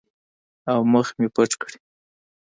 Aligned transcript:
او 0.71 0.79
مخ 0.93 1.07
مې 1.19 1.27
پټ 1.35 1.51
کړي. 1.61 1.77